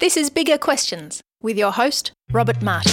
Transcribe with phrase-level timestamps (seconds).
[0.00, 2.90] This is Bigger Questions with your host, Robert Martin.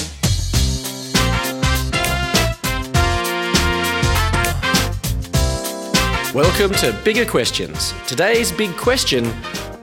[6.33, 7.93] Welcome to Bigger Questions.
[8.07, 9.23] Today's big question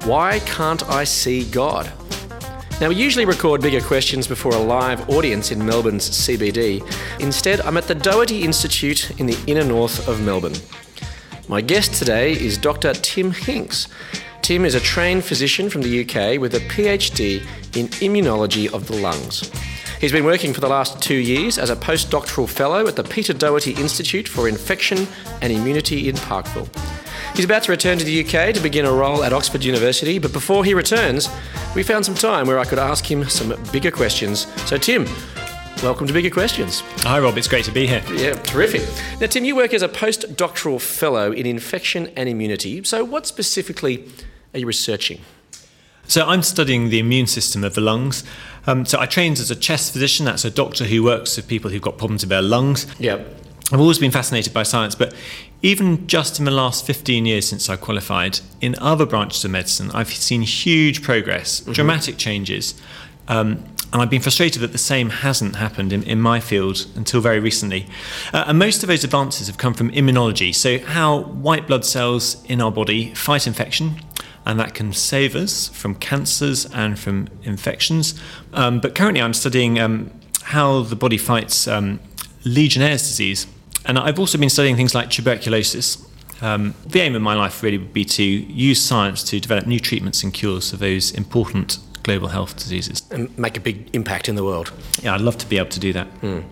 [0.04, 1.90] why can't I see God?
[2.79, 6.86] Now, we usually record bigger questions before a live audience in Melbourne's CBD.
[7.20, 10.56] Instead, I'm at the Doherty Institute in the inner north of Melbourne.
[11.48, 12.93] My guest today is Dr.
[12.93, 13.88] Tim Hinks.
[14.45, 17.40] Tim is a trained physician from the UK with a PhD
[17.74, 19.50] in immunology of the lungs.
[20.02, 23.33] He's been working for the last two years as a postdoctoral fellow at the Peter
[23.33, 25.09] Doherty Institute for Infection
[25.41, 26.69] and Immunity in Parkville.
[27.34, 30.34] He's about to return to the UK to begin a role at Oxford University, but
[30.34, 31.30] before he returns,
[31.74, 34.47] we found some time where I could ask him some bigger questions.
[34.69, 35.06] So, Tim,
[35.83, 36.83] welcome to Bigger Questions.
[36.98, 37.38] Hi, Rob.
[37.38, 38.02] It's great to be here.
[38.12, 38.83] Yeah, terrific.
[39.22, 42.84] Now, Tim, you work as a postdoctoral fellow in infection and immunity.
[42.84, 44.06] So, what specifically
[44.54, 45.20] are you researching?
[46.06, 48.24] So, I'm studying the immune system of the lungs.
[48.66, 50.24] Um, so, I trained as a chest physician.
[50.27, 52.86] That's a doctor who works with people who've got problems with their lungs.
[52.98, 53.22] Yeah.
[53.72, 55.14] I've always been fascinated by science, but
[55.62, 59.91] even just in the last 15 years since I qualified, in other branches of medicine,
[59.92, 61.72] I've seen huge progress, mm-hmm.
[61.72, 62.80] dramatic changes.
[63.27, 67.20] Um, and I've been frustrated that the same hasn't happened in, in my field until
[67.20, 67.86] very recently.
[68.33, 72.44] Uh, and most of those advances have come from immunology, so how white blood cells
[72.44, 74.00] in our body fight infection,
[74.47, 78.20] and that can save us from cancers and from infections.
[78.53, 80.11] Um, but currently, I'm studying um,
[80.42, 82.01] how the body fights um,
[82.45, 83.47] Legionnaire's disease.
[83.86, 86.05] And I've also been studying things like tuberculosis.
[86.41, 89.81] Um, the aim of my life really would be to use science to develop new
[89.81, 93.02] treatments and cures for those important global health diseases.
[93.10, 94.72] And make a big impact in the world.
[95.02, 96.06] Yeah, I'd love to be able to do that.
[96.20, 96.44] Mm.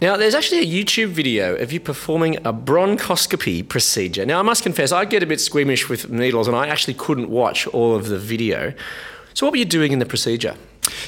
[0.00, 4.26] Now, there's actually a YouTube video of you performing a bronchoscopy procedure.
[4.26, 7.30] Now, I must confess, I get a bit squeamish with needles and I actually couldn't
[7.30, 8.74] watch all of the video.
[9.34, 10.56] So, what were you doing in the procedure?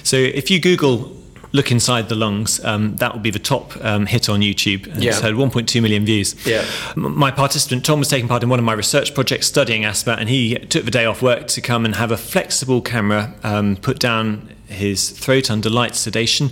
[0.02, 1.15] So, if you Google
[1.52, 4.86] look inside the lungs, um, that will be the top um, hit on YouTube.
[4.92, 5.10] And yeah.
[5.10, 6.34] It's had 1.2 million views.
[6.46, 6.64] Yeah.
[6.96, 10.28] My participant, Tom, was taking part in one of my research projects studying asthma, and
[10.28, 13.98] he took the day off work to come and have a flexible camera um, put
[13.98, 16.50] down his throat under light sedation.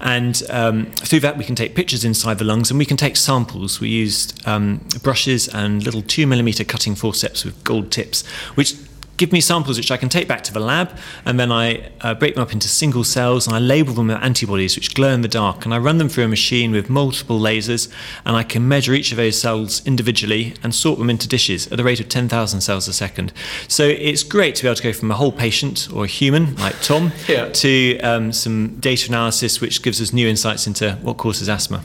[0.00, 3.16] And um, through that, we can take pictures inside the lungs and we can take
[3.16, 3.80] samples.
[3.80, 8.74] We used um, brushes and little two millimeter cutting forceps with gold tips, which
[9.16, 12.14] give me samples which I can take back to the lab, and then I uh,
[12.14, 15.22] break them up into single cells and I label them with antibodies which glow in
[15.22, 15.64] the dark.
[15.64, 17.90] And I run them through a machine with multiple lasers,
[18.24, 21.76] and I can measure each of those cells individually and sort them into dishes at
[21.76, 23.32] the rate of 10,000 cells a second.
[23.68, 26.54] So it's great to be able to go from a whole patient or a human
[26.56, 27.48] like Tom yeah.
[27.50, 31.82] to um, some data analysis which gives us new insights into what causes asthma.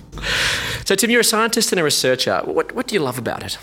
[0.86, 2.42] So, Tim, you're a scientist and a researcher.
[2.44, 3.58] What, what do you love about it?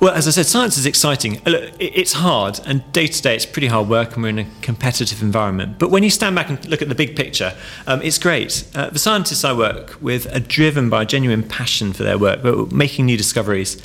[0.00, 1.40] Well, as I said, science is exciting.
[1.44, 4.46] Look, It's hard, and day to day it's pretty hard work, and we're in a
[4.62, 5.78] competitive environment.
[5.78, 7.52] But when you stand back and look at the big picture,
[7.88, 8.64] um, it's great.
[8.76, 12.42] Uh, the scientists I work with are driven by a genuine passion for their work,
[12.44, 13.76] but making new discoveries.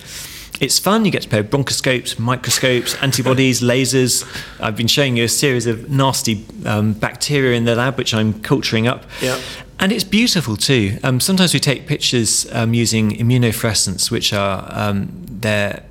[0.62, 1.04] It's fun.
[1.04, 4.24] You get to play with bronchoscopes, microscopes, antibodies, lasers.
[4.62, 8.40] I've been showing you a series of nasty um, bacteria in the lab, which I'm
[8.42, 9.04] culturing up.
[9.20, 9.42] Yeah.
[9.80, 11.00] And it's beautiful too.
[11.04, 15.84] Um, sometimes we take pictures um, using immunofluorescence, which are um, they're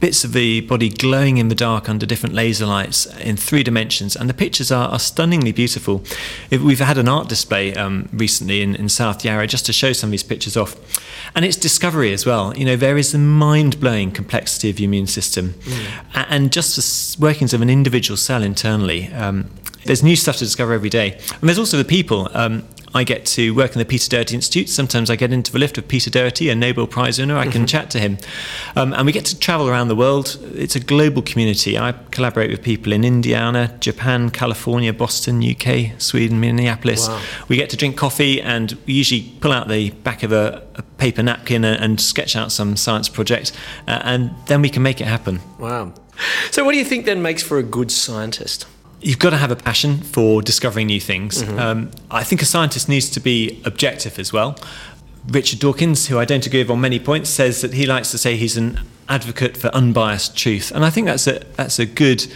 [0.00, 4.14] bits of the body glowing in the dark under different laser lights in three dimensions,
[4.14, 6.02] and the pictures are, are stunningly beautiful.
[6.50, 10.08] We've had an art display um, recently in, in South Yarra just to show some
[10.08, 10.76] of these pictures off.
[11.34, 12.56] And it's discovery as well.
[12.56, 16.26] You know, there is the mind blowing complexity of the immune system, mm.
[16.28, 19.12] and just the workings of an individual cell internally.
[19.12, 19.50] Um,
[19.84, 21.12] there's new stuff to discover every day.
[21.12, 22.28] And there's also the people.
[22.34, 22.64] Um,
[22.98, 24.68] I get to work in the Peter Doherty Institute.
[24.68, 27.36] Sometimes I get into the lift with Peter Doherty, a Nobel Prize winner.
[27.36, 27.66] I can mm-hmm.
[27.66, 28.18] chat to him.
[28.74, 30.36] Um, and we get to travel around the world.
[30.54, 31.78] It's a global community.
[31.78, 37.06] I collaborate with people in Indiana, Japan, California, Boston, UK, Sweden, Minneapolis.
[37.06, 37.22] Wow.
[37.46, 40.82] We get to drink coffee and we usually pull out the back of a, a
[40.82, 43.52] paper napkin and, and, sketch out some science project.
[43.86, 45.38] Uh, and then we can make it happen.
[45.60, 45.94] Wow.
[46.50, 48.66] So, what do you think then makes for a good scientist?
[49.00, 51.42] You've got to have a passion for discovering new things.
[51.42, 51.58] Mm-hmm.
[51.58, 54.58] Um, I think a scientist needs to be objective as well.
[55.26, 58.18] Richard Dawkins, who I don't agree with on many points, says that he likes to
[58.18, 62.26] say he's an advocate for unbiased truth, and I think that's a that's a good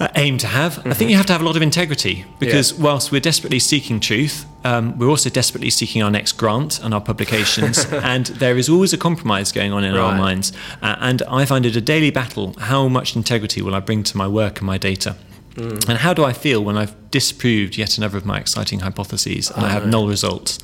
[0.00, 0.72] uh, aim to have.
[0.72, 0.90] Mm-hmm.
[0.90, 1.10] I think mm-hmm.
[1.10, 2.84] you have to have a lot of integrity because yeah.
[2.84, 7.00] whilst we're desperately seeking truth, um, we're also desperately seeking our next grant and our
[7.00, 10.00] publications, and there is always a compromise going on in right.
[10.00, 10.52] our minds.
[10.82, 14.16] Uh, and I find it a daily battle: how much integrity will I bring to
[14.16, 15.14] my work and my data?
[15.54, 15.88] Mm.
[15.88, 19.62] And how do I feel when I've disproved yet another of my exciting hypotheses and
[19.62, 20.58] oh, I have null results?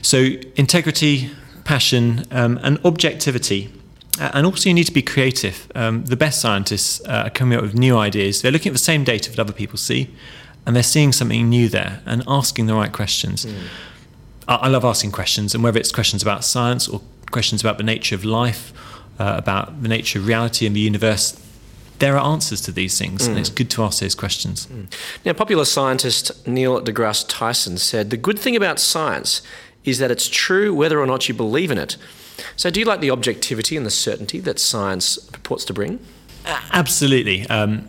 [0.00, 0.18] So,
[0.56, 1.30] integrity,
[1.64, 3.72] passion, um, and objectivity.
[4.18, 5.70] And also, you need to be creative.
[5.74, 8.42] Um, the best scientists uh, are coming up with new ideas.
[8.42, 10.10] They're looking at the same data that other people see,
[10.66, 13.46] and they're seeing something new there and asking the right questions.
[13.46, 13.54] Mm.
[14.48, 17.84] I, I love asking questions, and whether it's questions about science or questions about the
[17.84, 18.72] nature of life,
[19.18, 21.40] uh, about the nature of reality and the universe,
[22.02, 24.66] there are answers to these things, and it's good to ask those questions.
[25.24, 29.40] Now, popular scientist Neil deGrasse Tyson said the good thing about science
[29.84, 31.96] is that it's true whether or not you believe in it.
[32.56, 36.00] So, do you like the objectivity and the certainty that science purports to bring?
[36.72, 37.46] Absolutely.
[37.46, 37.88] Um,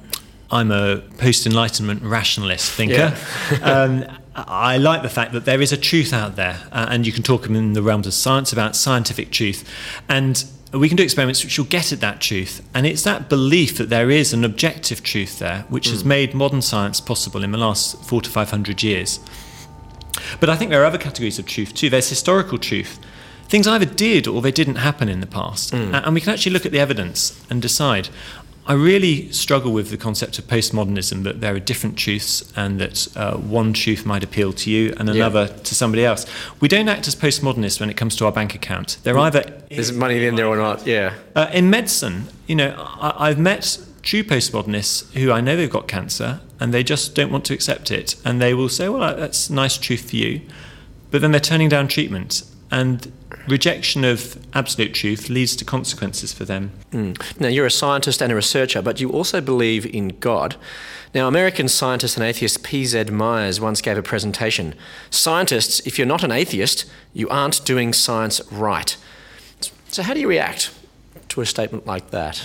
[0.52, 3.18] I'm a post Enlightenment rationalist thinker.
[3.64, 4.06] um,
[4.36, 7.24] I like the fact that there is a truth out there, uh, and you can
[7.24, 9.68] talk in the realms of science about scientific truth.
[10.08, 12.68] And we can do experiments which will get at that truth.
[12.74, 16.08] And it's that belief that there is an objective truth there which has hmm.
[16.10, 19.20] made modern science possible in the last four to five hundred years.
[20.40, 21.90] But I think there are other categories of truth too.
[21.90, 23.00] There's historical truth.
[23.48, 25.72] Things either did or they didn't happen in the past.
[25.72, 25.94] Hmm.
[25.94, 28.10] A- And we can actually look at the evidence and decide.
[28.66, 33.08] I really struggle with the concept of postmodernism that there are different truths and that
[33.18, 35.16] uh, one truth might appeal to you and Yeah.
[35.16, 36.26] another to somebody else.
[36.62, 38.98] We don't act as postmodernists when it comes to our bank account.
[39.04, 40.88] They're either There's money in there or not?
[40.88, 41.14] Yeah.
[41.36, 45.88] uh, in medicine, you know, I, I've met true postmodernists who I know they've got
[45.90, 48.16] cancer and they just don't want to accept it.
[48.24, 50.42] And they will say, well, that's a nice truth for you.
[51.12, 52.44] But then they're turning down treatment.
[52.72, 53.12] And
[53.48, 56.72] rejection of absolute truth leads to consequences for them.
[56.92, 57.14] Hmm.
[57.40, 60.56] Now, you're a scientist and a researcher, but you also believe in God.
[61.14, 63.06] Now, American scientist and atheist P.Z.
[63.06, 64.74] Myers once gave a presentation
[65.10, 68.98] Scientists, if you're not an atheist, you aren't doing science right.
[69.90, 70.74] So, how do you react
[71.30, 72.44] to a statement like that?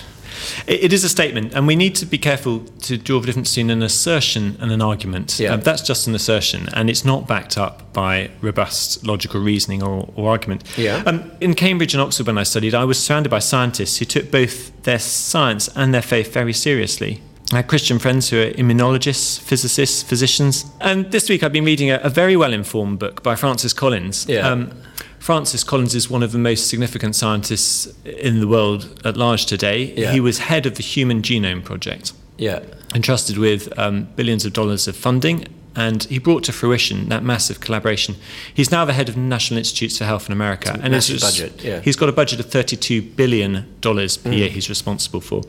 [0.67, 3.51] It, it is a statement, and we need to be careful to draw the difference
[3.51, 5.39] between an assertion and an argument.
[5.39, 5.53] Yeah.
[5.53, 10.09] Uh, that's just an assertion, and it's not backed up by robust logical reasoning or,
[10.15, 10.63] or argument.
[10.77, 11.03] Yeah.
[11.05, 14.31] Um, in Cambridge and Oxford, when I studied, I was surrounded by scientists who took
[14.31, 17.21] both their science and their faith very seriously.
[17.51, 20.65] I had Christian friends who are immunologists, physicists, physicians.
[20.81, 24.27] And this week I've been reading a, a very well informed book by Francis Collins.
[24.29, 24.47] Yeah.
[24.47, 24.71] Um,
[25.19, 29.93] Francis Collins is one of the most significant scientists in the world at large today.
[29.95, 30.11] Yeah.
[30.11, 32.61] He was head of the Human Genome Project, Yeah.
[32.95, 35.45] entrusted with um, billions of dollars of funding,
[35.75, 38.15] and he brought to fruition that massive collaboration.
[38.53, 41.19] He's now the head of the National Institutes for Health in America, and it's massive
[41.19, 41.79] just- budget, yeah.
[41.81, 44.49] he's got a budget of thirty-two billion dollars per year.
[44.49, 45.43] He's responsible for,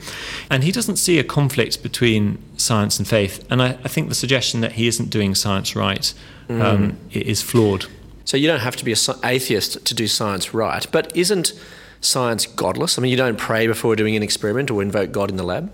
[0.50, 3.44] and he doesn't see a conflict between science and faith.
[3.50, 6.12] And I, I think the suggestion that he isn't doing science right
[6.50, 7.86] um, is flawed.
[8.24, 11.52] So, you don't have to be an atheist to do science right, but isn't
[12.00, 12.98] science godless?
[12.98, 15.72] I mean, you don't pray before doing an experiment or invoke God in the lab?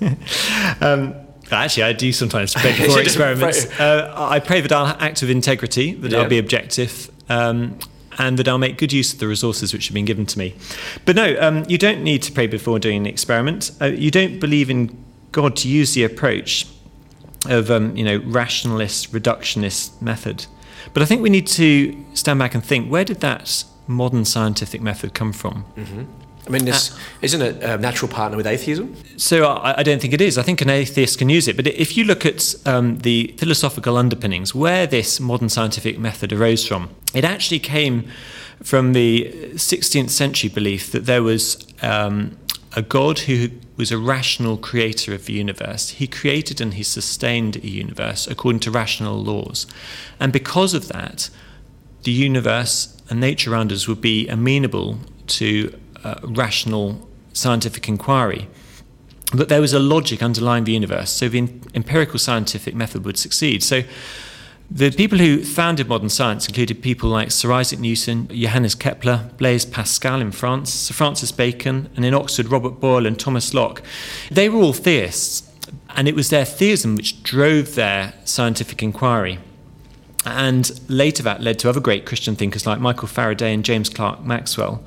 [0.80, 1.14] Um,
[1.50, 3.66] actually, I do sometimes pray before experiments.
[3.66, 3.86] pray.
[3.86, 6.18] Uh, I pray that I'll act with integrity, that Yeah.
[6.20, 7.78] I'll be objective, um,
[8.18, 10.54] and that I'll make good use of the resources which have been given to me.
[11.04, 13.70] But no, um, you don't need to pray before doing an experiment.
[13.80, 15.02] Uh, you don't believe in
[15.32, 16.66] God to use the approach
[17.48, 20.46] of um, you know rationalist reductionist method.
[20.92, 24.80] But I think we need to stand back and think: where did that modern scientific
[24.80, 25.64] method come from?
[26.46, 28.94] I mean, this, isn't it a natural partner with atheism?
[29.16, 30.38] So I, I don't think it is.
[30.38, 31.56] I think an atheist can use it.
[31.56, 36.64] But if you look at um, the philosophical underpinnings, where this modern scientific method arose
[36.64, 38.08] from, it actually came
[38.62, 42.38] from the 16th century belief that there was um,
[42.74, 45.90] a God who was a rational creator of the universe.
[45.90, 49.66] He created and he sustained a universe according to rational laws.
[50.18, 51.28] And because of that,
[52.04, 58.48] the universe and nature around us would be amenable to uh, rational scientific inquiry.
[59.34, 63.18] But there was a logic underlying the universe, so the em- empirical scientific method would
[63.18, 63.62] succeed.
[63.62, 63.82] So
[64.70, 69.64] the people who founded modern science included people like Sir Isaac Newton, Johannes Kepler, Blaise
[69.64, 73.82] Pascal in France, Sir Francis Bacon, and in Oxford, Robert Boyle and Thomas Locke.
[74.30, 75.48] They were all theists,
[75.94, 79.38] and it was their theism which drove their scientific inquiry.
[80.24, 84.24] And later that led to other great Christian thinkers like Michael Faraday and James Clerk
[84.24, 84.82] Maxwell.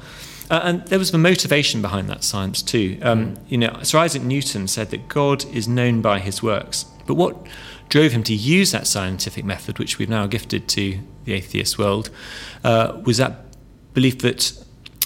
[0.49, 2.97] Uh, and there was the motivation behind that science too.
[3.01, 6.85] Um, you know, Sir Isaac Newton said that God is known by his works.
[7.05, 7.47] But what
[7.89, 12.09] drove him to use that scientific method, which we've now gifted to the atheist world,
[12.63, 13.45] uh, was that
[13.93, 14.53] belief that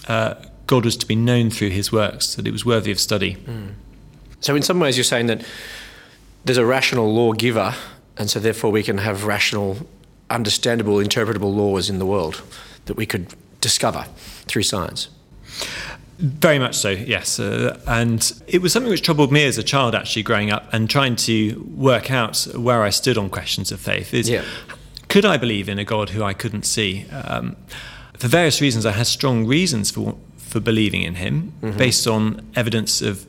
[0.08, 0.36] uh,
[0.68, 3.38] God was to be known through his works, that it was worthy of study.
[4.42, 5.46] So, in some ways, you're saying that
[6.46, 7.74] there's a rational lawgiver,
[8.18, 9.78] and so therefore we can have rational,
[10.30, 12.42] understandable, interpretable laws in the world
[12.86, 14.06] that we could discover
[14.46, 15.10] through science.
[16.20, 17.40] Very much so, yes.
[17.40, 20.90] Uh, and it was something which troubled me as a child, actually, growing up and
[20.90, 24.14] trying to work out where I stood on questions of faith.
[24.14, 24.44] Is Yeah.
[25.10, 27.06] could I believe in a God who I couldn't see?
[27.12, 27.56] Um,
[28.18, 33.02] for various reasons, I had strong reasons for for believing in Him, based on evidence
[33.02, 33.26] of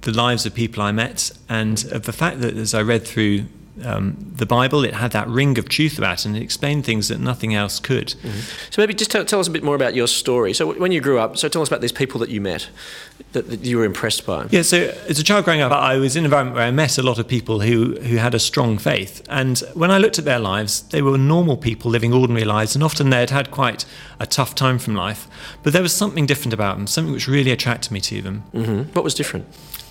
[0.00, 3.44] the lives of people I met, and of the fact that as I read through
[3.84, 4.84] um, the Bible.
[4.84, 7.78] It had that ring of truth about it, and it explained things that nothing else
[7.80, 8.08] could.
[8.08, 8.70] Mm-hmm.
[8.70, 10.52] So maybe just tell, tell, us a bit more about your story.
[10.54, 12.68] So when you grew up, so tell us about these people that you met
[13.32, 14.46] that, that, you were impressed by.
[14.50, 16.98] Yeah, so as a child growing up, I was in an environment where I met
[16.98, 19.24] a lot of people who, who had a strong faith.
[19.28, 22.82] And when I looked at their lives, they were normal people living ordinary lives, and
[22.82, 23.84] often they'd had quite
[24.18, 25.28] a tough time from life.
[25.62, 28.44] But there was something different about them, something which really attracted me to them.
[28.52, 28.92] Mm-hmm.
[28.92, 29.46] What was different?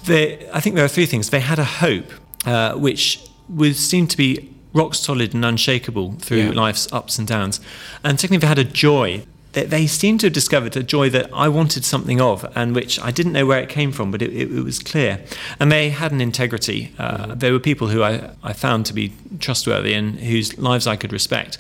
[0.05, 1.29] They, I think there are three things.
[1.29, 2.11] They had a hope,
[2.45, 6.51] uh, which would seem to be rock solid and unshakable through yeah.
[6.51, 7.59] life's ups and downs.
[8.03, 9.25] And they had a joy.
[9.53, 12.99] that they seemed to have discovered a joy that I wanted something of, and which
[12.99, 15.23] I didn't know where it came from, but it, it, it was clear.
[15.59, 16.93] And they had an integrity.
[16.99, 17.39] Uh, mm-hmm.
[17.39, 21.11] They were people who I, I found to be trustworthy and whose lives I could
[21.11, 21.57] respect.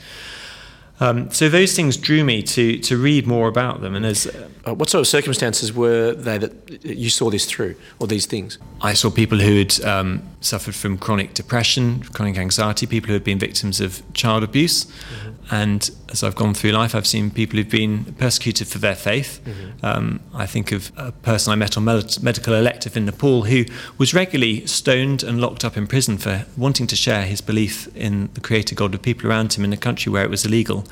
[0.99, 3.95] Um, so those things drew me to to read more about them.
[3.95, 4.27] And as
[4.67, 6.53] uh, what sort of circumstances were they that
[6.83, 8.57] you saw this through, or these things?
[8.81, 13.23] I saw people who had um, suffered from chronic depression, chronic anxiety, people who had
[13.23, 15.55] been victims of child abuse, mm-hmm.
[15.55, 19.41] and as I've gone through life, I've seen people who've been persecuted for their faith.
[19.45, 19.85] Mm-hmm.
[19.85, 23.65] Um, I think of a person I met on medical elective in Nepal who
[23.97, 28.29] was regularly stoned and locked up in prison for wanting to share his belief in
[28.33, 30.85] the Creator God with people around him in a country where it was illegal.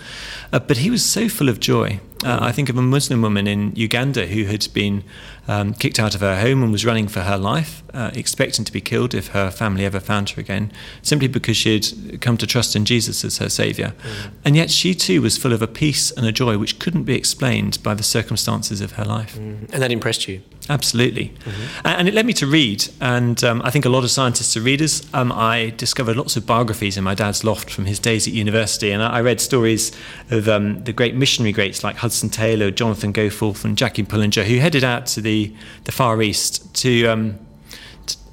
[0.51, 1.99] Uh, but he was so full of joy.
[2.25, 5.03] Uh, I think of a Muslim woman in Uganda who had been
[5.47, 8.71] um, kicked out of her home and was running for her life, uh, expecting to
[8.71, 12.45] be killed if her family ever found her again, simply because she had come to
[12.45, 13.89] trust in Jesus as her saviour.
[13.89, 14.31] Mm.
[14.45, 17.15] And yet she too was full of a peace and a joy which couldn't be
[17.15, 19.35] explained by the circumstances of her life.
[19.35, 19.73] Mm.
[19.73, 20.43] And that impressed you?
[20.69, 21.29] Absolutely.
[21.29, 21.87] Mm-hmm.
[21.87, 22.87] And it led me to read.
[22.99, 25.07] And um, I think a lot of scientists are readers.
[25.13, 28.91] Um, I discovered lots of biographies in my dad's loft from his days at university.
[28.91, 29.91] And I read stories
[30.29, 34.57] of um, the great missionary greats like Hudson Taylor, Jonathan Goforth, and Jackie Pullinger, who
[34.59, 35.53] headed out to the,
[35.85, 37.46] the Far East to, um, to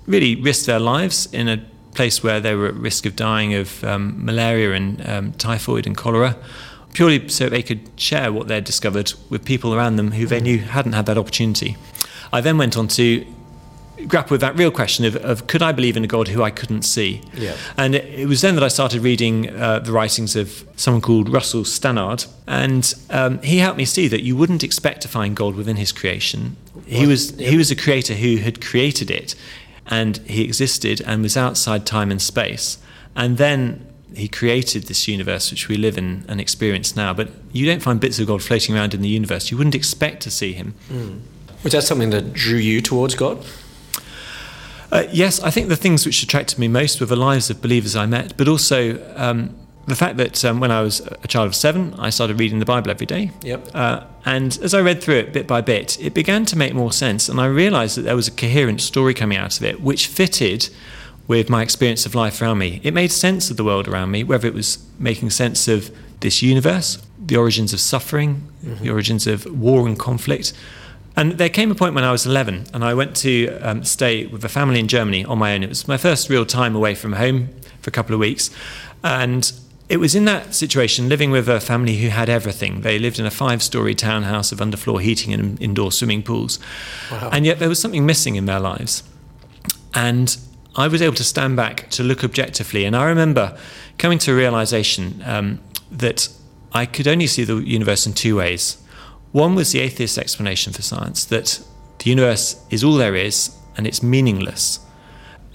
[0.06, 1.62] really risked their lives in a
[1.94, 5.96] place where they were at risk of dying of um, malaria and um, typhoid and
[5.96, 6.36] cholera
[6.94, 10.58] purely so they could share what they'd discovered with people around them who they knew
[10.58, 11.76] hadn't had that opportunity.
[12.32, 13.26] I then went on to
[14.08, 16.50] grapple with that real question of, of, could I believe in a God who I
[16.50, 17.22] couldn't see?
[17.34, 17.56] Yeah.
[17.76, 21.28] And it, it was then that I started reading uh, the writings of someone called
[21.28, 25.54] Russell Stannard, and um, he helped me see that you wouldn't expect to find God
[25.54, 26.56] within his creation.
[26.86, 29.34] He was he was a creator who had created it,
[29.86, 32.78] and he existed and was outside time and space,
[33.14, 33.86] and then.
[34.16, 37.98] He created this universe which we live in and experience now, but you don't find
[37.98, 39.50] bits of God floating around in the universe.
[39.50, 40.74] You wouldn't expect to see him.
[40.88, 41.20] Mm.
[41.64, 43.44] Was that something that drew you towards God?
[44.92, 47.96] Uh, yes, I think the things which attracted me most were the lives of believers
[47.96, 51.54] I met, but also um, the fact that um, when I was a child of
[51.54, 53.30] seven, I started reading the Bible every day.
[53.42, 53.70] Yep.
[53.74, 56.92] Uh, and as I read through it bit by bit, it began to make more
[56.92, 60.06] sense, and I realised that there was a coherent story coming out of it, which
[60.06, 60.70] fitted
[61.26, 62.80] with my experience of life around me.
[62.82, 66.42] It made sense of the world around me, whether it was making sense of this
[66.42, 68.82] universe, the origins of suffering, mm-hmm.
[68.82, 70.52] the origins of war and conflict
[71.16, 74.26] and there came a point when I was 11 and I went to um, stay
[74.26, 75.62] with a family in Germany on my own.
[75.62, 77.50] It was my first real time away from home
[77.80, 78.50] for a couple of weeks.
[79.04, 79.52] And
[79.88, 82.80] it was in that situation, living with a family who had everything.
[82.80, 86.58] They lived in a five story townhouse of underfloor heating and indoor swimming pools.
[87.10, 87.30] Wow.
[87.32, 89.02] And yet there was something missing in their lives.
[89.92, 90.36] And
[90.74, 92.84] I was able to stand back to look objectively.
[92.84, 93.56] And I remember
[93.98, 95.60] coming to a realization um,
[95.90, 96.28] that
[96.72, 98.78] I could only see the universe in two ways
[99.34, 101.60] one was the atheist explanation for science that
[101.98, 104.78] the universe is all there is and it's meaningless.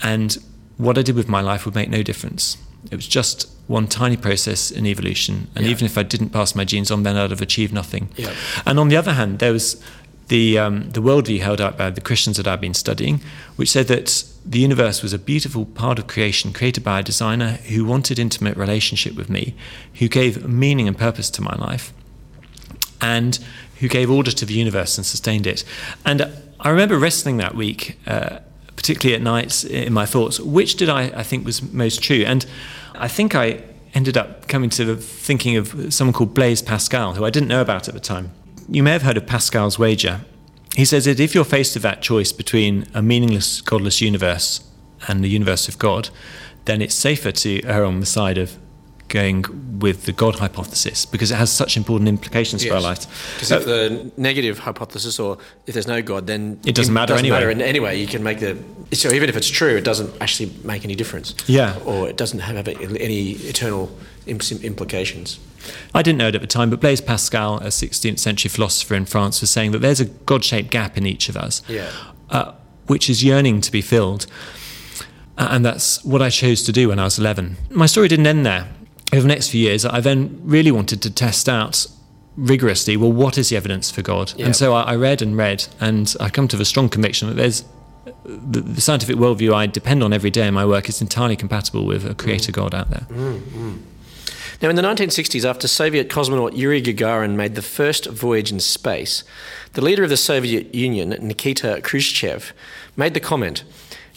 [0.03, 0.37] And
[0.75, 2.57] what I did with my life would make no difference.
[2.91, 5.47] It was just one tiny process in evolution.
[5.55, 5.71] And yeah.
[5.71, 8.09] even if I didn't pass my genes on, then I'd have achieved nothing.
[8.15, 8.33] Yeah.
[8.65, 9.83] And on the other hand, there was
[10.29, 13.21] the, um, the worldview held out by the Christians that I've been studying,
[13.57, 17.53] which said that the universe was a beautiful part of creation created by a designer
[17.67, 19.55] who wanted intimate relationship with me,
[19.95, 21.93] who gave meaning and purpose to my life,
[23.01, 23.39] and
[23.79, 25.63] who gave order to the universe and sustained it.
[26.05, 28.39] And I remember wrestling that week, uh,
[28.79, 32.23] particularly at nights in my thoughts, which did I, I think was most true?
[32.25, 32.45] And
[32.95, 33.61] I think I
[33.93, 37.59] ended up coming to the thinking of someone called Blaise Pascal, who I didn't know
[37.59, 38.31] about at the time.
[38.69, 40.21] You may have heard of Pascal's wager.
[40.77, 44.61] He says that if you're faced with that choice between a meaningless, godless universe
[45.09, 46.07] and the universe of God,
[46.63, 48.57] then it's safer to err on the side of
[49.09, 52.71] going with the God hypothesis because it has such important implications yes.
[52.71, 53.07] for our lives.
[53.35, 57.25] Because if the negative hypothesis, or if there's no God, then it doesn't matter doesn't
[57.25, 57.53] anyway.
[57.53, 57.63] Matter.
[57.63, 58.57] anyway, you can make the
[58.93, 61.35] so even if it's true, it doesn't actually make any difference.
[61.47, 63.91] Yeah, or it doesn't have any eternal
[64.27, 65.39] implications.
[65.93, 69.05] I didn't know it at the time, but Blaise Pascal, a 16th century philosopher in
[69.05, 71.91] France, was saying that there's a God-shaped gap in each of us, yeah.
[72.29, 72.53] uh,
[72.87, 74.25] which is yearning to be filled.
[75.37, 77.55] And that's what I chose to do when I was 11.
[77.69, 78.67] My story didn't end there.
[79.11, 81.87] Over the next few years, I then really wanted to test out
[82.35, 84.33] rigorously well, what is the evidence for God?
[84.37, 84.45] Yeah.
[84.45, 87.35] And so I, I read and read, and I come to the strong conviction that
[87.35, 87.63] there's
[88.23, 91.85] the, the scientific worldview I depend on every day in my work is entirely compatible
[91.85, 92.55] with a creator mm.
[92.55, 93.05] God out there.
[93.09, 93.81] Mm, mm.
[94.61, 99.23] Now, in the 1960s, after Soviet cosmonaut Yuri Gagarin made the first voyage in space,
[99.73, 102.51] the leader of the Soviet Union, Nikita Khrushchev,
[102.97, 103.63] made the comment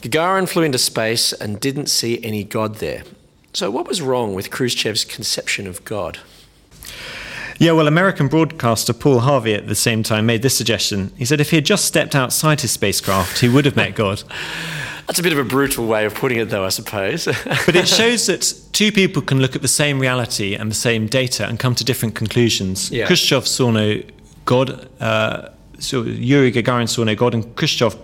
[0.01, 3.05] Gagarin flew into space and didn't see any God there.
[3.55, 6.19] So, what was wrong with Khrushchev's conception of God?
[7.59, 11.13] Yeah, well, American broadcaster Paul Harvey at the same time made this suggestion.
[11.17, 14.23] He said if he had just stepped outside his spacecraft, he would have met God.
[15.07, 17.27] That's a bit of a brutal way of putting it, though, I suppose.
[17.67, 21.07] But it shows that two people can look at the same reality and the same
[21.07, 22.91] data and come to different conclusions.
[22.91, 23.07] Yeah.
[23.07, 24.03] Khrushchev saw no
[24.47, 27.97] God, uh, so Yuri Gagarin saw no God, and Khrushchev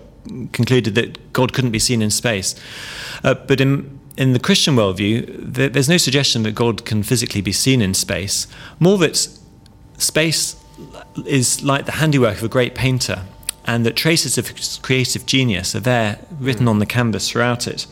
[0.52, 2.54] concluded that God couldn't be seen in space.
[3.24, 7.40] Uh, but in in the Christian worldview, there, there's no suggestion that God can physically
[7.40, 8.48] be seen in space.
[8.80, 9.16] More that
[9.96, 10.56] space
[11.24, 13.24] is like the handiwork of a great painter,
[13.64, 17.86] and that traces of his creative genius are there written on the canvas throughout it.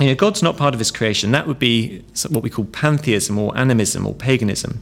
[0.00, 1.32] You know, God's not part of his creation.
[1.32, 4.80] That would be what we call pantheism or animism or paganism.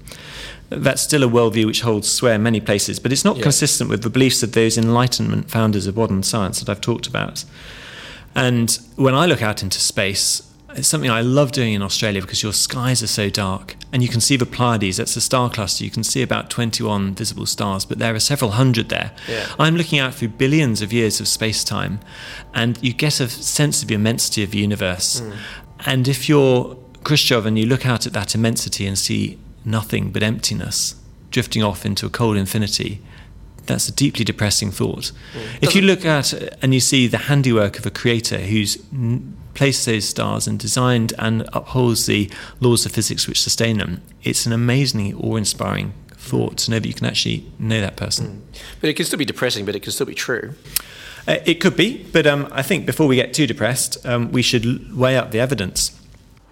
[0.69, 3.43] That's still a worldview which holds sway in many places, but it's not Yeah.
[3.43, 7.43] consistent with the beliefs of those Enlightenment founders of modern science that I've talked about.
[8.37, 10.43] And when I look out into space,
[10.77, 14.09] it's something I love doing in Australia because your skies are so dark and you
[14.09, 14.97] can see the Pleiades.
[14.97, 15.85] That's a star cluster.
[15.85, 19.12] You can see about 21 visible stars, but there are several hundred there.
[19.29, 19.47] Yeah.
[19.59, 22.00] I'm looking out through billions of years of space time
[22.55, 25.21] and you get a sense of the immensity of the universe.
[25.21, 25.33] Hmm.
[25.87, 30.23] And if you're Khrushchev and you look out at that immensity and see nothing but
[30.23, 30.95] emptiness
[31.31, 33.00] drifting off into a cold infinity,
[33.67, 35.12] that's a deeply depressing thought.
[35.33, 35.39] Hmm.
[35.62, 39.87] If you look at and you see the handiwork of a creator who's n- placed
[39.87, 42.30] those stars and designed and upholds the
[42.61, 46.95] laws of physics which sustain them, it's an amazingly awe-inspiring thought to know that you
[46.95, 48.43] can actually know that person.
[48.80, 50.54] but it can still be depressing, but it can still be true.
[51.26, 54.43] Uh, it could be, but um, I think before we get too depressed, um, we
[54.43, 55.99] should weigh up the evidence.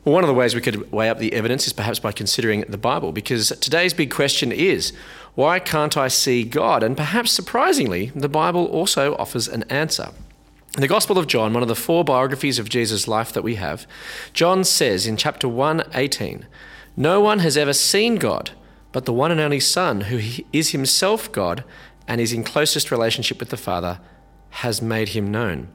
[0.04, 2.62] Well, one of the ways we could weigh up the evidence is perhaps by considering
[2.62, 4.92] the Bible, because today's big question is
[5.34, 6.82] why can't I see God?
[6.82, 10.08] And perhaps surprisingly, the Bible also offers an answer.
[10.74, 13.54] In the Gospel of John, one of the four biographies of Jesus' life that we
[13.54, 13.86] have,
[14.32, 16.46] John says in chapter 1:18,
[16.96, 18.50] "No one has ever seen God,
[18.92, 20.20] but the one and only Son, who
[20.52, 21.64] is himself God
[22.06, 23.98] and is in closest relationship with the Father,
[24.50, 25.68] has made him known."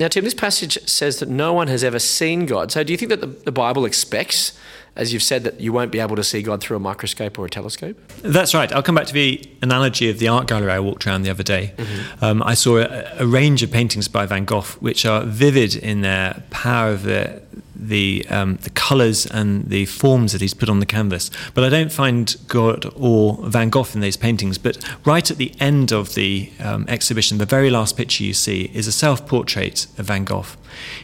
[0.00, 2.72] Now, Tim, this passage says that no one has ever seen God.
[2.72, 4.58] So, do you think that the, the Bible expects,
[4.96, 7.46] as you've said, that you won't be able to see God through a microscope or
[7.46, 7.96] a telescope?
[8.22, 8.72] That's right.
[8.72, 11.42] I'll come back to the analogy of the art gallery I walked around the other
[11.42, 11.74] day.
[12.20, 16.00] Um, I saw a, a range of paintings by Van Gogh, which are vivid in
[16.00, 17.42] their power of the
[17.88, 21.30] the um, the colours and the forms that he's put on the canvas.
[21.54, 24.58] But I don't find God or Van Gogh in those paintings.
[24.58, 28.70] But right at the end of the um, exhibition, the very last picture you see
[28.74, 30.46] is a self-portrait of Van Gogh.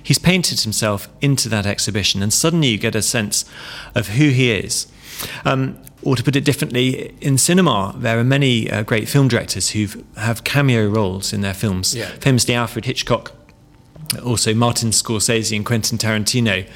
[0.03, 3.45] He's painted himself into that exhibition, and suddenly you get a sense
[3.95, 4.87] of who he is.
[5.45, 9.71] Um, or to put it differently, in cinema, there are many uh, great film directors
[9.71, 11.95] who have cameo roles in their films.
[11.95, 12.07] Yeah.
[12.21, 13.33] Famously, Alfred Hitchcock,
[14.25, 16.69] also Martin Scorsese and Quentin Tarantino.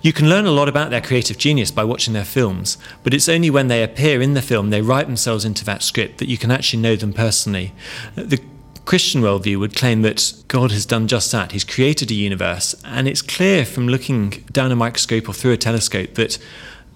[0.00, 3.28] You can learn a lot about their creative genius by watching their films, but it's
[3.28, 6.38] only when they appear in the film, they write themselves into that script, that you
[6.38, 7.72] can actually know them personally.
[8.16, 8.42] The
[8.84, 11.52] Christian worldview would claim that God has done just that.
[11.52, 15.56] He's created a universe, and it's clear from looking down a microscope or through a
[15.56, 16.38] telescope that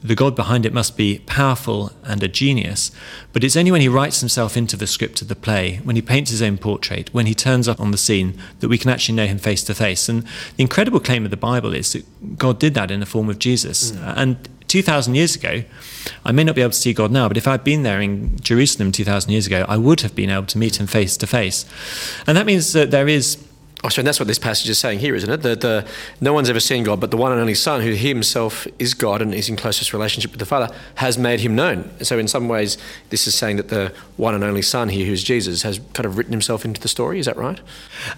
[0.07, 2.91] the God behind it must be powerful and a genius.
[3.33, 6.03] But it's only when he writes himself into the script of the play, when he
[6.03, 9.15] paints his own portrait, when he turns up on the scene, that we can actually
[9.15, 10.09] know him face to face.
[10.09, 10.23] And
[10.57, 13.39] the incredible claim of the Bible is that God did that in the form of
[13.39, 13.93] Jesus.
[13.93, 14.17] Mm.
[14.17, 15.63] And 2,000 years ago,
[16.25, 18.39] I may not be able to see God now, but if I'd been there in
[18.41, 21.65] Jerusalem 2,000 years ago, I would have been able to meet him face to face.
[22.27, 23.37] And that means that there is
[23.87, 25.43] Oh, so and that's what this passage is saying here, isn't it?
[25.43, 25.87] That the,
[26.21, 28.95] no one's ever seen God, but the one and only Son, who he himself is
[28.95, 31.89] God and is in closest relationship with the Father, has made him known.
[32.03, 32.79] So, in some ways,
[33.11, 36.19] this is saying that the one and only Son here, who's Jesus, has kind of
[36.19, 37.21] written himself into the story.
[37.21, 37.61] Is that right?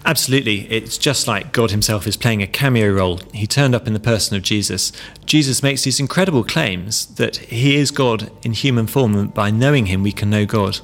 [0.07, 0.61] Absolutely.
[0.73, 3.21] It's just like God himself is playing a cameo role.
[3.35, 4.91] He turned up in the person of Jesus.
[5.27, 9.85] Jesus makes these incredible claims that he is God in human form, and by knowing
[9.85, 10.81] him, we can know God.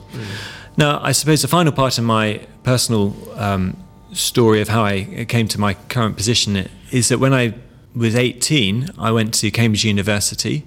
[0.77, 3.77] Now, I suppose the final part of my personal um,
[4.15, 7.55] story of how I came to my current position is that when I
[7.95, 10.65] was 18, I went to Cambridge University,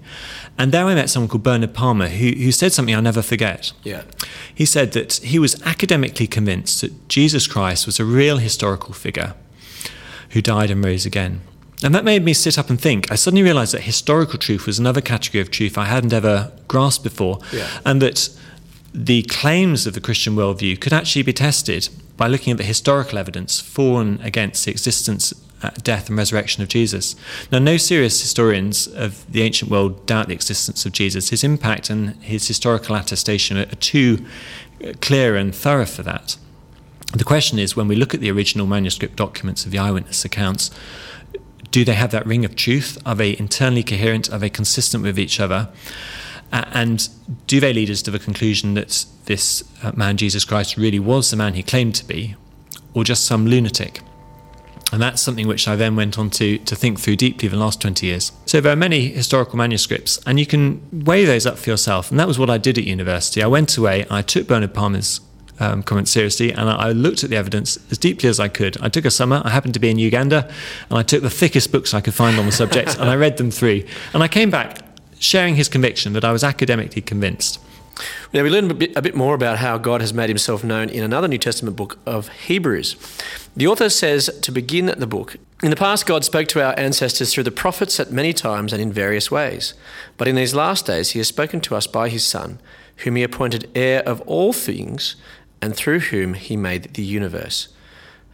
[0.58, 3.74] and there I met someone called Bernard Palmer who, who said something I'll never forget.
[3.84, 4.04] Yeah.
[4.54, 9.34] He said that he was academically convinced that Jesus Christ was a real historical figure
[10.32, 11.42] who died and rose again.
[11.84, 13.12] And that made me sit up and think.
[13.12, 17.04] I suddenly realized that historical truth was another category of truth I hadn't ever grasped
[17.04, 17.68] before, Yeah.
[17.86, 18.30] and that
[18.94, 23.18] the claims of the Christian worldview could actually be tested by looking at the historical
[23.18, 27.16] evidence for and against the existence, uh, death, and resurrection of Jesus.
[27.52, 31.30] Now, no serious historians of the ancient world doubt the existence of Jesus.
[31.30, 34.26] His impact and his historical attestation are too
[34.84, 36.38] uh, clear and thorough for that.
[37.14, 40.72] The question is when we look at the original manuscript documents of the eyewitness accounts,
[41.72, 42.98] do they have that ring of truth?
[43.06, 44.32] Are they internally coherent?
[44.32, 45.70] Are they consistent with each other?
[46.52, 47.10] And
[47.48, 51.30] do they lead us to the conclusion that this uh, man, Jesus Christ, really was
[51.30, 52.36] the man he claimed to be,
[52.94, 54.02] or just some lunatic?
[54.94, 57.82] And that's something which I then went on to, to think through deeply the last
[57.82, 58.32] 20 years.
[58.46, 62.10] So there are many historical manuscripts, and you can weigh those up for yourself.
[62.10, 63.44] And that was what I did at university.
[63.44, 65.20] I went away, I took Bernard Palmer's
[65.60, 68.80] um, comments seriously, and I, I looked at the evidence as deeply as I could.
[68.82, 70.50] I took a summer, I happened to be in Uganda,
[70.90, 73.36] and I took the thickest books I could find on the subject, and I read
[73.36, 73.84] them through.
[74.14, 74.87] And I came back
[75.20, 77.60] sharing his conviction that I was academically convinced.
[78.34, 80.90] Now, we learn a bit, a bit more about how God has made himself known
[80.90, 82.96] in another New Testament book of Hebrews.
[83.56, 87.34] The author says to begin the book In the past, God spoke to our ancestors
[87.34, 89.74] through the prophets at many times and in various ways.
[90.18, 92.60] But in these last days, he has spoken to us by his Son,
[92.98, 95.16] whom he appointed heir of all things
[95.62, 97.70] and through whom he made the universe.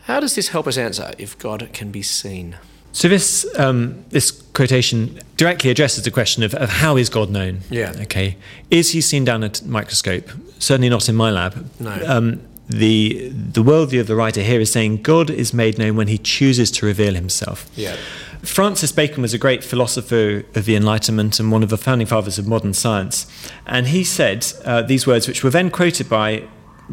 [0.03, 2.57] How does this help us answer if God can be seen?
[2.93, 7.61] So this um, this quotation directly addresses the question of, of how is God known?
[7.69, 7.91] Yeah.
[8.01, 8.37] Okay.
[8.69, 10.29] Is he seen down a t- microscope?
[10.59, 11.69] Certainly not in my lab.
[11.79, 11.99] No.
[12.05, 16.07] Um, the the worldview of the writer here is saying God is made known when
[16.07, 17.69] he chooses to reveal himself.
[17.75, 17.97] Yeah.
[18.43, 22.37] Francis Bacon was a great philosopher of the Enlightenment and one of the founding fathers
[22.37, 23.25] of modern science.
[23.65, 26.43] And he said uh, these words, which were then quoted by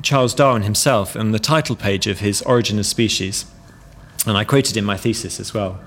[0.00, 3.44] Charles Darwin himself on the title page of his Origin of Species.
[4.26, 5.80] And I quoted in my thesis as well.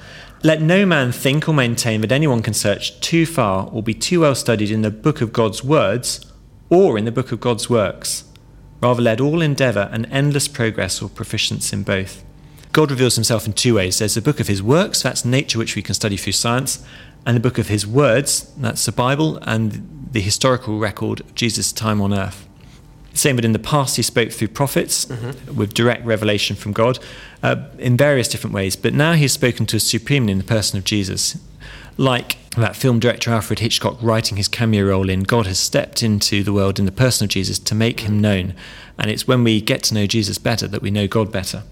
[0.44, 4.22] Let no man think or maintain that anyone can search too far or be too
[4.22, 6.26] well studied in the book of God's words
[6.70, 8.26] or in the book of God's works.
[8.82, 12.26] Rather, let all endeavour an endless progress or proficiency in both.
[12.74, 14.00] God reveals himself in two ways.
[14.00, 16.84] There's the book of his works, that's nature which we can study through science,
[17.26, 21.72] and the book of his words, that's the Bible and the historical record of Jesus'
[21.72, 22.48] time on earth.
[23.14, 25.08] Same, but in the past, he spoke through prophets
[25.56, 26.98] with direct revelation from God
[27.44, 28.76] uh, in various different ways.
[28.76, 31.38] But now he's spoken to us supremely in the person of Jesus.
[31.96, 36.44] Like that film director Alfred Hitchcock writing his cameo role in, God has stepped into
[36.44, 38.56] the world in the person of Jesus to make him known.
[38.98, 41.64] And it's when we get to know Jesus better that we know God better.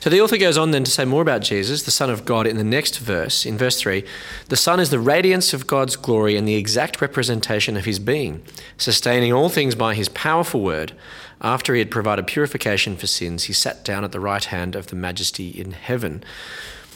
[0.00, 2.46] So the author goes on then to say more about Jesus, the Son of God,
[2.46, 3.44] in the next verse.
[3.44, 4.02] In verse 3,
[4.48, 8.42] the Son is the radiance of God's glory and the exact representation of his being,
[8.78, 10.94] sustaining all things by his powerful word.
[11.42, 14.86] After he had provided purification for sins, he sat down at the right hand of
[14.86, 16.24] the majesty in heaven.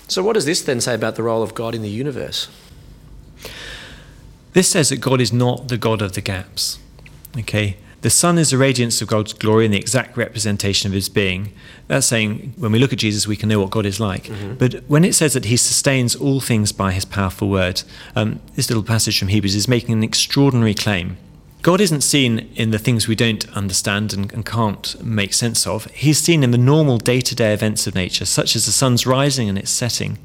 [0.08, 2.48] So, what does this then say about the role of God in the universe?
[4.54, 6.78] This says that God is not the God of the gaps.
[7.36, 7.76] Okay?
[8.04, 11.54] The Son is the radiance of God's glory and the exact representation of his being.
[11.88, 14.30] That's saying when we look at Jesus, we can know what God is like.
[14.58, 17.82] But when it says that he sustains all things by his powerful word,
[18.14, 21.16] um, this little passage from Hebrews is making an extraordinary claim.
[21.62, 25.86] God isn't seen in the things we don't understand and, and can't make sense of.
[25.86, 29.06] He's seen in the normal day to day events of nature, such as the sun's
[29.06, 30.18] rising and its setting.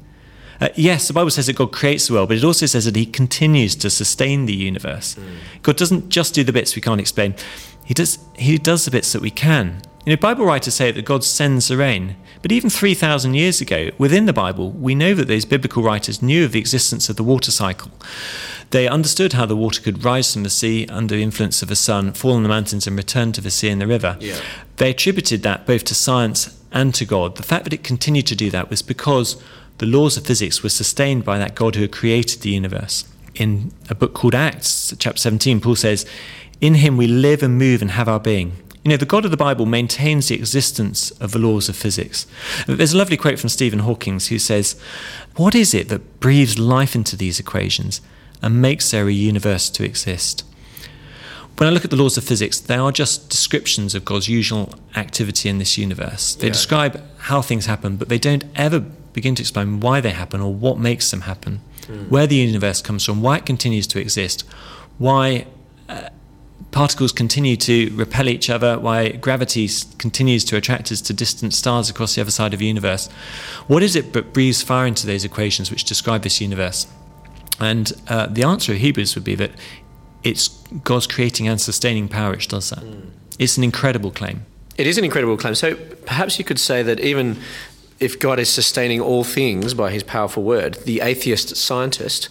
[0.60, 2.94] Uh, yes, the Bible says that God creates the world, but it also says that
[2.94, 5.16] He continues to sustain the universe.
[5.62, 7.34] God doesn't just do the bits we can't explain;
[7.90, 8.20] He does.
[8.36, 9.82] He does the bits that we can.
[10.06, 13.60] You know, Bible writers say that God sends the rain, but even three thousand years
[13.60, 17.16] ago, within the Bible, we know that those biblical writers knew of the existence of
[17.16, 17.90] the water cycle.
[18.70, 21.74] They understood how the water could rise from the sea under the influence of the
[21.74, 24.16] sun, fall on the mountains, and return to the sea and the river.
[24.20, 24.38] Yeah.
[24.76, 27.38] They attributed that both to science and to God.
[27.38, 29.42] The fact that it continued to do that was because
[29.78, 33.04] the laws of physics were sustained by that God who had created the universe.
[33.34, 36.06] In a book called Acts, chapter 17, Paul says,
[36.60, 38.52] In him we live and move and have our being.
[38.84, 42.26] You know, the God of the Bible maintains the existence of the laws of physics.
[42.66, 44.80] There's a lovely quote from Stephen Hawking who says,
[45.36, 48.00] What is it that breathes life into these equations
[48.40, 50.44] and makes there a universe to exist?
[51.58, 54.74] When I look at the laws of physics, they are just descriptions of God's usual
[54.96, 56.34] activity in this universe.
[56.34, 56.54] They Yeah.
[56.54, 60.54] describe how things happen, but they don't ever begin to explain why they happen or
[60.54, 61.60] what makes them happen,
[62.08, 64.44] where the universe comes from, why it continues to exist,
[64.96, 65.44] why
[65.90, 66.08] uh,
[66.70, 71.90] particles continue to repel each other, why gravity continues to attract us to distant stars
[71.90, 73.08] across the other side of the universe.
[73.66, 76.86] What is it that breathes fire into those equations which describe this universe?
[77.58, 79.50] And uh, the answer of Hebrews would be that
[80.22, 80.48] it's
[80.84, 82.82] God's creating and sustaining power which does that.
[83.38, 84.46] It's an incredible claim.
[84.76, 85.54] It is an incredible claim.
[85.54, 87.38] So perhaps you could say that even
[87.98, 92.28] if God is sustaining all things by his powerful word, the atheist scientist,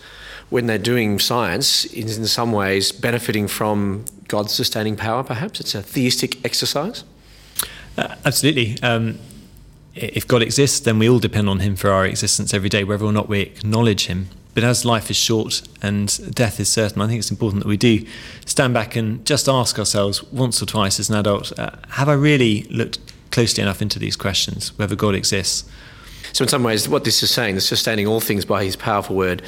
[0.50, 5.60] when they're doing science, is in some ways benefiting from God's sustaining power, perhaps?
[5.60, 7.04] It's a theistic exercise?
[7.98, 8.78] Uh, absolutely.
[8.82, 9.20] Um,
[9.96, 13.06] if God exists, then we all depend on him for our existence every day, whether
[13.06, 14.30] or not we acknowledge him.
[14.54, 17.78] But as life is short and death is certain, I think it's important that we
[17.78, 18.06] do
[18.46, 22.14] stand back and just ask ourselves once or twice as an adult uh, have I
[22.14, 23.00] really looked
[23.32, 25.70] closely enough into these questions, whether God exists.
[26.34, 29.16] So, in some ways, what this is saying, the sustaining all things by his powerful
[29.16, 29.42] word,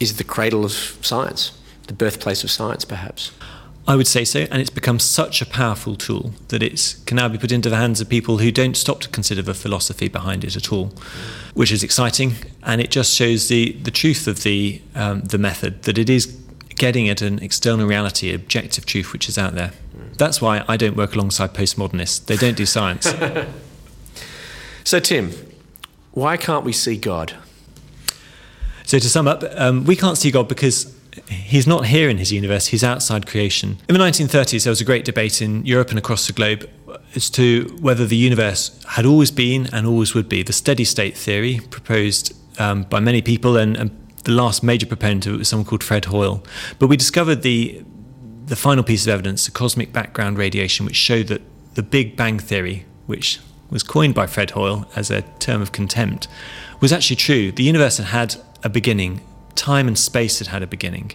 [0.00, 1.52] is the cradle of science,
[1.86, 3.30] the birthplace of science, perhaps.
[3.86, 7.28] I would say so, and it's become such a powerful tool that it can now
[7.28, 10.44] be put into the hands of people who don't stop to consider the philosophy behind
[10.44, 10.92] it at all,
[11.54, 15.82] which is exciting, and it just shows the, the truth of the um, the method
[15.84, 16.26] that it is
[16.76, 19.72] getting at an external reality, objective truth which is out there.
[20.16, 22.26] That's why I don't work alongside postmodernists.
[22.26, 23.12] They don't do science.
[24.84, 25.32] so, Tim,
[26.12, 27.34] why can't we see God?
[28.90, 30.92] So, to sum up, um, we can't see God because
[31.28, 33.78] he's not here in his universe, he's outside creation.
[33.88, 36.68] In the 1930s, there was a great debate in Europe and across the globe
[37.14, 40.42] as to whether the universe had always been and always would be.
[40.42, 45.24] The steady state theory, proposed um, by many people, and, and, the last major proponent
[45.26, 46.42] of it was someone called Fred Hoyle.
[46.80, 47.84] But we discovered the,
[48.46, 51.42] the final piece of evidence, the cosmic background radiation, which showed that
[51.74, 53.38] the Big Bang Theory, which
[53.70, 56.26] was coined by Fred Hoyle as a term of contempt,
[56.80, 57.52] was actually true.
[57.52, 59.20] The universe had had a beginning,
[59.54, 61.12] time and space had had a beginning.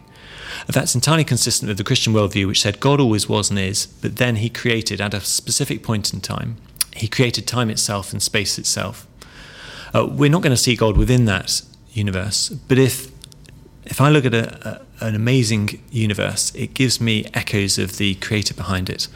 [0.67, 4.17] That's entirely consistent with the Christian worldview, which said God always was and is, but
[4.17, 6.57] then he created at a specific point in time,
[6.95, 9.07] he created time itself and space itself.
[9.93, 13.11] Uh, we're not going to see God within that universe, but if
[13.85, 18.15] if I look at a, a, an amazing universe, it gives me echoes of the
[18.15, 19.07] creator behind it.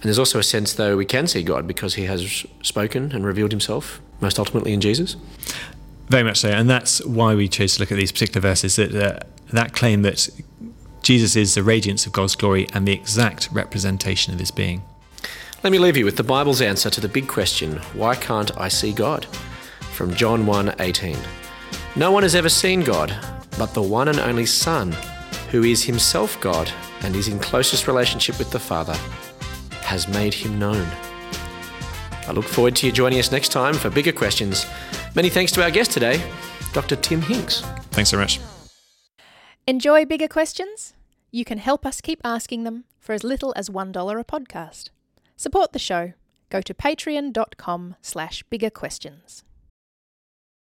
[0.00, 3.26] And there's also a sense, though, we can see God because he has spoken and
[3.26, 5.16] revealed himself, most ultimately in Jesus.
[6.08, 6.50] Very much so.
[6.50, 9.20] And that's why we chose to look at these particular verses that, uh,
[9.52, 10.28] that claim that
[11.02, 14.82] Jesus is the radiance of God's glory and the exact representation of his being.
[15.62, 18.68] Let me leave you with the Bible's answer to the big question why can't I
[18.68, 19.26] see God?
[19.92, 21.18] From John 1:18.
[21.96, 23.12] No one has ever seen God,
[23.58, 24.96] but the one and only Son,
[25.50, 26.70] who is himself God
[27.02, 28.96] and is in closest relationship with the Father,
[29.82, 30.86] has made him known.
[32.28, 34.66] I look forward to you joining us next time for bigger questions.
[35.18, 36.22] Many thanks to our guest today,
[36.72, 36.94] Dr.
[36.94, 37.62] Tim Hinks.
[37.90, 38.38] Thanks so much.
[39.66, 40.94] Enjoy bigger questions?
[41.32, 44.90] You can help us keep asking them for as little as $1 a podcast.
[45.36, 46.12] Support the show.
[46.50, 49.42] Go to patreon.com slash bigger questions.